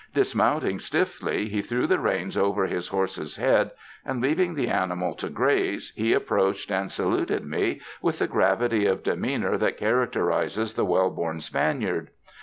Dismounting 0.15 0.79
stiffly, 0.79 1.47
he 1.47 1.61
threw 1.61 1.85
the 1.85 1.99
reins 1.99 2.35
over 2.35 2.65
his 2.65 2.87
horse's 2.87 3.35
head, 3.35 3.69
and 4.03 4.19
leaving 4.19 4.55
the 4.55 4.67
animal 4.67 5.13
to 5.13 5.29
graze, 5.29 5.93
he 5.95 6.11
approached 6.11 6.71
and 6.71 6.89
saluted 6.89 7.45
me 7.45 7.81
with 8.01 8.17
the 8.17 8.25
gravity 8.25 8.87
of 8.87 9.03
demeanor 9.03 9.59
that 9.59 9.77
characterizes 9.77 10.73
the 10.73 10.85
well 10.85 11.11
bom 11.11 11.39
Spaniard. 11.39 12.09